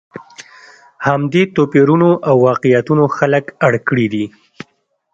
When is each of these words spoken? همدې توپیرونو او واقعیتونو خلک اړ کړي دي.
همدې 1.07 1.41
توپیرونو 1.55 2.09
او 2.29 2.35
واقعیتونو 2.47 3.03
خلک 3.17 3.45
اړ 3.65 3.73
کړي 3.87 4.07
دي. 4.13 4.25